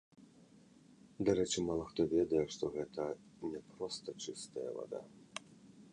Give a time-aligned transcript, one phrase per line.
[1.29, 3.03] Дарэчы, мала хто ведае, што гэта
[3.53, 5.07] не проста чыстая вада.